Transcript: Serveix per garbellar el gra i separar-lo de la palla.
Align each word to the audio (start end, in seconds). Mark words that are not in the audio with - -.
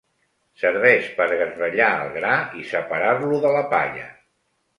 Serveix 0.61 1.09
per 1.19 1.27
garbellar 1.41 1.89
el 2.07 2.09
gra 2.15 2.33
i 2.63 2.67
separar-lo 2.71 3.39
de 3.45 3.53
la 3.59 3.63
palla. 3.77 4.09